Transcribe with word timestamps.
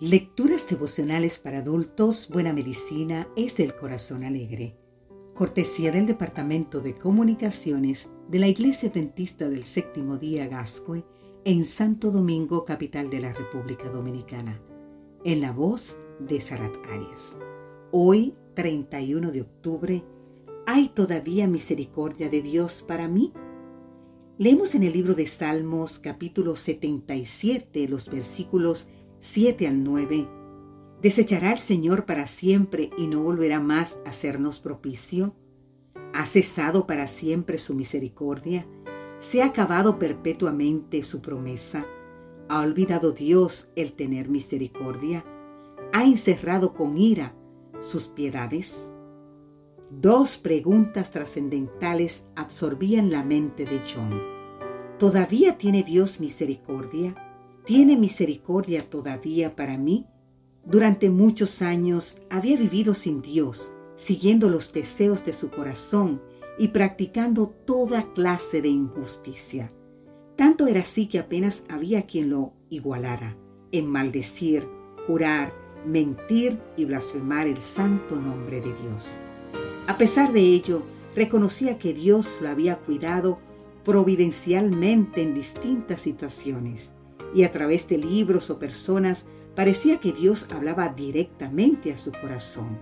Lecturas 0.00 0.66
devocionales 0.66 1.38
para 1.38 1.58
adultos, 1.58 2.30
Buena 2.32 2.54
Medicina 2.54 3.28
es 3.36 3.60
el 3.60 3.76
Corazón 3.76 4.24
Alegre. 4.24 4.74
Cortesía 5.34 5.92
del 5.92 6.06
Departamento 6.06 6.80
de 6.80 6.94
Comunicaciones 6.94 8.10
de 8.26 8.38
la 8.38 8.48
Iglesia 8.48 8.88
Dentista 8.88 9.50
del 9.50 9.62
Séptimo 9.62 10.16
Día 10.16 10.46
Gascue 10.46 11.04
en 11.44 11.66
Santo 11.66 12.10
Domingo, 12.10 12.64
capital 12.64 13.10
de 13.10 13.20
la 13.20 13.34
República 13.34 13.90
Dominicana. 13.90 14.62
En 15.22 15.42
la 15.42 15.52
voz 15.52 15.98
de 16.18 16.40
Sarat 16.40 16.78
Arias. 16.90 17.38
Hoy, 17.90 18.34
31 18.54 19.30
de 19.30 19.42
octubre, 19.42 20.02
¿hay 20.66 20.88
todavía 20.88 21.46
misericordia 21.46 22.30
de 22.30 22.40
Dios 22.40 22.82
para 22.88 23.06
mí? 23.06 23.34
Leemos 24.38 24.74
en 24.74 24.82
el 24.82 24.94
libro 24.94 25.12
de 25.12 25.26
Salmos 25.26 25.98
capítulo 25.98 26.56
77 26.56 27.86
los 27.86 28.08
versículos 28.08 28.88
7 29.22 29.68
al 29.68 29.84
9, 29.84 30.26
¿desechará 31.02 31.52
el 31.52 31.58
Señor 31.58 32.06
para 32.06 32.26
siempre 32.26 32.90
y 32.96 33.06
no 33.06 33.22
volverá 33.22 33.60
más 33.60 34.00
a 34.06 34.08
hacernos 34.08 34.60
propicio? 34.60 35.36
¿Ha 36.14 36.24
cesado 36.24 36.86
para 36.86 37.06
siempre 37.06 37.58
su 37.58 37.74
misericordia? 37.74 38.66
¿Se 39.18 39.42
ha 39.42 39.46
acabado 39.46 39.98
perpetuamente 39.98 41.02
su 41.02 41.20
promesa? 41.20 41.84
¿Ha 42.48 42.62
olvidado 42.62 43.12
Dios 43.12 43.70
el 43.76 43.92
tener 43.92 44.30
misericordia? 44.30 45.22
¿Ha 45.92 46.04
encerrado 46.04 46.72
con 46.72 46.96
ira 46.96 47.36
sus 47.78 48.08
piedades? 48.08 48.94
Dos 49.90 50.38
preguntas 50.38 51.10
trascendentales 51.10 52.24
absorbían 52.36 53.10
la 53.10 53.22
mente 53.22 53.66
de 53.66 53.82
John. 53.84 54.18
¿Todavía 54.98 55.58
tiene 55.58 55.82
Dios 55.82 56.20
misericordia? 56.20 57.29
Tiene 57.64 57.96
misericordia 57.96 58.82
todavía 58.88 59.54
para 59.54 59.76
mí? 59.76 60.06
Durante 60.64 61.10
muchos 61.10 61.62
años 61.62 62.22
había 62.30 62.56
vivido 62.56 62.94
sin 62.94 63.22
Dios, 63.22 63.72
siguiendo 63.96 64.50
los 64.50 64.72
deseos 64.72 65.24
de 65.24 65.32
su 65.32 65.50
corazón 65.50 66.22
y 66.58 66.68
practicando 66.68 67.48
toda 67.48 68.12
clase 68.12 68.60
de 68.62 68.68
injusticia. 68.68 69.72
Tanto 70.36 70.66
era 70.66 70.80
así 70.80 71.06
que 71.06 71.18
apenas 71.18 71.64
había 71.68 72.06
quien 72.06 72.30
lo 72.30 72.52
igualara 72.70 73.36
en 73.72 73.86
maldecir, 73.86 74.66
jurar, 75.06 75.52
mentir 75.86 76.58
y 76.76 76.84
blasfemar 76.84 77.46
el 77.46 77.58
santo 77.58 78.16
nombre 78.16 78.60
de 78.60 78.74
Dios. 78.82 79.20
A 79.86 79.96
pesar 79.96 80.32
de 80.32 80.40
ello, 80.40 80.82
reconocía 81.14 81.78
que 81.78 81.94
Dios 81.94 82.38
lo 82.40 82.48
había 82.48 82.76
cuidado 82.76 83.38
providencialmente 83.84 85.22
en 85.22 85.34
distintas 85.34 86.00
situaciones 86.00 86.92
y 87.34 87.44
a 87.44 87.52
través 87.52 87.88
de 87.88 87.98
libros 87.98 88.50
o 88.50 88.58
personas 88.58 89.26
parecía 89.54 89.98
que 89.98 90.12
Dios 90.12 90.48
hablaba 90.50 90.88
directamente 90.88 91.92
a 91.92 91.96
su 91.96 92.12
corazón. 92.12 92.78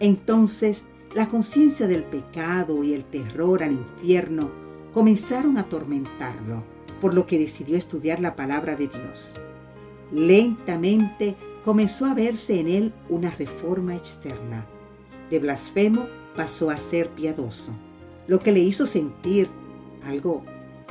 Entonces, 0.00 0.86
la 1.14 1.28
conciencia 1.28 1.86
del 1.86 2.04
pecado 2.04 2.84
y 2.84 2.94
el 2.94 3.04
terror 3.04 3.62
al 3.62 3.72
infierno 3.72 4.50
comenzaron 4.92 5.56
a 5.56 5.62
atormentarlo, 5.62 6.64
por 7.00 7.14
lo 7.14 7.26
que 7.26 7.38
decidió 7.38 7.76
estudiar 7.76 8.20
la 8.20 8.36
palabra 8.36 8.76
de 8.76 8.88
Dios. 8.88 9.40
Lentamente 10.12 11.36
comenzó 11.64 12.06
a 12.06 12.14
verse 12.14 12.60
en 12.60 12.68
él 12.68 12.92
una 13.08 13.30
reforma 13.30 13.94
externa. 13.94 14.66
De 15.30 15.38
blasfemo 15.38 16.06
pasó 16.36 16.70
a 16.70 16.78
ser 16.78 17.10
piadoso, 17.10 17.72
lo 18.26 18.40
que 18.40 18.52
le 18.52 18.60
hizo 18.60 18.86
sentir 18.86 19.48
algo 20.04 20.42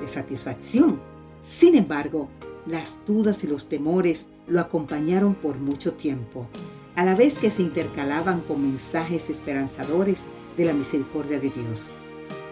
de 0.00 0.08
satisfacción. 0.08 0.98
Sin 1.40 1.74
embargo, 1.74 2.28
las 2.66 3.00
dudas 3.06 3.44
y 3.44 3.46
los 3.46 3.68
temores 3.68 4.28
lo 4.46 4.60
acompañaron 4.60 5.34
por 5.34 5.58
mucho 5.58 5.94
tiempo, 5.94 6.46
a 6.94 7.04
la 7.04 7.14
vez 7.14 7.38
que 7.38 7.50
se 7.50 7.62
intercalaban 7.62 8.40
con 8.40 8.62
mensajes 8.62 9.30
esperanzadores 9.30 10.26
de 10.56 10.64
la 10.64 10.74
misericordia 10.74 11.38
de 11.38 11.50
Dios. 11.50 11.94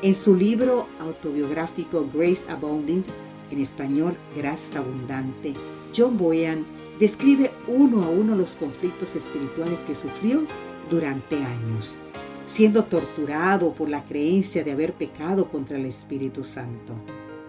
En 0.03 0.15
su 0.15 0.37
libro 0.37 0.87
autobiográfico 1.01 2.09
Grace 2.13 2.45
Abounding, 2.49 3.03
en 3.51 3.61
español 3.61 4.17
Gracias 4.37 4.77
Abundante, 4.77 5.55
John 5.97 6.19
Boyan 6.19 6.65
describe 6.99 7.51
uno 7.67 8.05
a 8.05 8.09
uno 8.09 8.35
los 8.35 8.57
conflictos 8.57 9.17
espirituales 9.17 9.85
que 9.85 9.95
sufrió 9.95 10.47
durante 10.91 11.37
años, 11.37 11.99
siendo 12.47 12.85
torturado 12.85 13.73
por 13.73 13.89
la 13.89 14.05
creencia 14.05 14.63
de 14.63 14.73
haber 14.73 14.93
pecado 14.93 15.49
contra 15.49 15.79
el 15.79 15.87
Espíritu 15.87 16.45
Santo. 16.45 16.95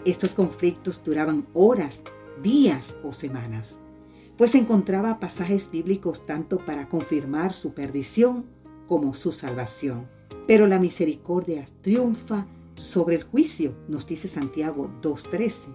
Estos 0.06 0.34
conflictos 0.34 1.03
duraban 1.03 1.45
horas 1.53 2.03
días 2.41 2.96
o 3.03 3.12
semanas, 3.12 3.79
pues 4.38 4.56
encontraba 4.56 5.19
pasajes 5.19 5.69
bíblicos 5.72 6.25
tanto 6.25 6.59
para 6.66 6.90
confirmar 6.90 7.53
su 7.53 7.73
perdición 7.73 8.46
como 8.88 9.13
su 9.13 9.31
salvación. 9.31 10.07
Pero 10.47 10.68
la 10.68 10.79
misericordia 10.79 11.66
triunfa 11.81 12.47
sobre 12.75 13.16
el 13.16 13.23
juicio, 13.23 13.75
nos 13.88 14.06
dice 14.06 14.28
Santiago 14.28 14.91
2.13, 15.01 15.73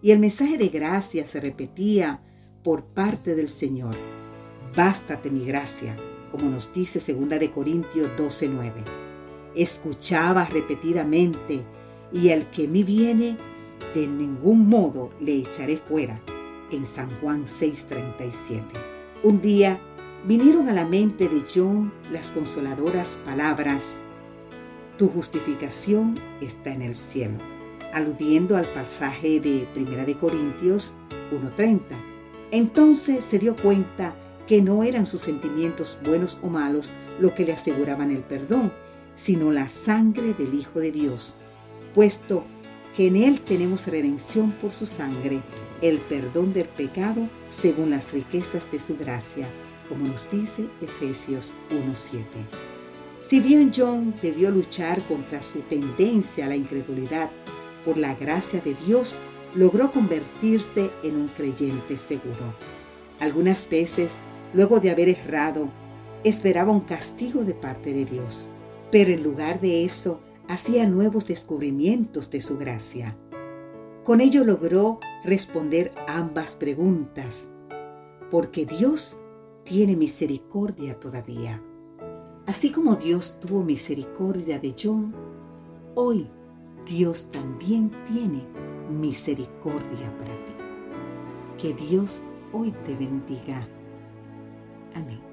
y 0.00 0.12
el 0.12 0.18
mensaje 0.18 0.58
de 0.58 0.68
gracia 0.68 1.28
se 1.28 1.40
repetía 1.40 2.22
por 2.64 2.84
parte 2.84 3.34
del 3.34 3.48
Señor. 3.48 3.94
Bástate 4.76 5.30
mi 5.30 5.44
gracia, 5.44 5.96
como 6.30 6.48
nos 6.48 6.72
dice 6.72 7.00
2 7.12 7.28
de 7.28 7.50
Corintios 7.50 8.10
12.9. 8.16 8.72
Escuchaba 9.54 10.44
repetidamente, 10.46 11.64
y 12.12 12.30
el 12.30 12.46
que 12.46 12.66
me 12.66 12.82
viene 12.82 13.36
de 13.94 14.06
ningún 14.06 14.68
modo 14.68 15.10
le 15.20 15.38
echaré 15.38 15.76
fuera, 15.76 16.20
en 16.70 16.86
San 16.86 17.10
Juan 17.20 17.46
6:37. 17.46 18.62
Un 19.22 19.40
día 19.40 19.80
vinieron 20.26 20.68
a 20.68 20.72
la 20.72 20.84
mente 20.84 21.28
de 21.28 21.42
John 21.52 21.92
las 22.10 22.30
consoladoras 22.30 23.18
palabras, 23.24 24.02
Tu 24.96 25.08
justificación 25.08 26.18
está 26.40 26.72
en 26.72 26.82
el 26.82 26.96
cielo, 26.96 27.38
aludiendo 27.92 28.56
al 28.56 28.66
pasaje 28.66 29.38
de 29.38 29.68
1 29.76 30.04
de 30.04 30.18
Corintios 30.18 30.94
1:30. 31.30 31.96
Entonces 32.50 33.24
se 33.24 33.38
dio 33.38 33.54
cuenta 33.54 34.14
que 34.48 34.60
no 34.60 34.82
eran 34.82 35.06
sus 35.06 35.20
sentimientos 35.20 35.98
buenos 36.04 36.38
o 36.42 36.48
malos 36.48 36.92
lo 37.20 37.34
que 37.34 37.44
le 37.44 37.52
aseguraban 37.52 38.10
el 38.10 38.22
perdón, 38.22 38.72
sino 39.14 39.52
la 39.52 39.68
sangre 39.68 40.34
del 40.34 40.54
Hijo 40.54 40.80
de 40.80 40.90
Dios, 40.90 41.34
puesto 41.94 42.44
en 43.06 43.16
Él 43.16 43.40
tenemos 43.40 43.86
redención 43.86 44.52
por 44.52 44.72
su 44.72 44.84
sangre, 44.84 45.40
el 45.82 45.98
perdón 45.98 46.52
del 46.52 46.66
pecado 46.66 47.28
según 47.48 47.90
las 47.90 48.12
riquezas 48.12 48.70
de 48.72 48.80
su 48.80 48.96
gracia, 48.96 49.46
como 49.88 50.06
nos 50.06 50.30
dice 50.30 50.66
Efesios 50.80 51.52
1.7. 51.70 52.22
Si 53.20 53.40
bien 53.40 53.70
John 53.74 54.14
debió 54.20 54.50
luchar 54.50 55.00
contra 55.02 55.42
su 55.42 55.60
tendencia 55.60 56.46
a 56.46 56.48
la 56.48 56.56
incredulidad, 56.56 57.30
por 57.84 57.96
la 57.96 58.14
gracia 58.14 58.60
de 58.60 58.74
Dios 58.86 59.18
logró 59.54 59.90
convertirse 59.92 60.90
en 61.02 61.16
un 61.16 61.28
creyente 61.28 61.96
seguro. 61.96 62.54
Algunas 63.20 63.68
veces, 63.68 64.12
luego 64.52 64.80
de 64.80 64.90
haber 64.90 65.08
errado, 65.08 65.70
esperaba 66.24 66.72
un 66.72 66.80
castigo 66.80 67.44
de 67.44 67.54
parte 67.54 67.92
de 67.92 68.04
Dios, 68.04 68.48
pero 68.90 69.10
en 69.10 69.22
lugar 69.22 69.60
de 69.60 69.84
eso, 69.84 70.20
hacía 70.48 70.86
nuevos 70.86 71.26
descubrimientos 71.26 72.30
de 72.30 72.40
su 72.40 72.58
gracia. 72.58 73.16
Con 74.02 74.20
ello 74.20 74.44
logró 74.44 74.98
responder 75.22 75.92
ambas 76.06 76.56
preguntas, 76.56 77.48
porque 78.30 78.64
Dios 78.64 79.18
tiene 79.64 79.96
misericordia 79.96 80.98
todavía. 80.98 81.62
Así 82.46 82.72
como 82.72 82.96
Dios 82.96 83.38
tuvo 83.40 83.62
misericordia 83.62 84.58
de 84.58 84.74
John, 84.82 85.14
hoy 85.94 86.26
Dios 86.86 87.30
también 87.30 87.92
tiene 88.06 88.46
misericordia 88.90 90.16
para 90.16 90.34
ti. 90.46 90.54
Que 91.58 91.74
Dios 91.74 92.22
hoy 92.52 92.72
te 92.86 92.94
bendiga. 92.96 93.68
Amén. 94.94 95.27